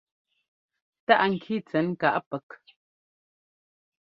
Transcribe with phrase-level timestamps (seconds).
[1.05, 2.49] Táꞌ ŋki tsɛn káꞌ pɛk.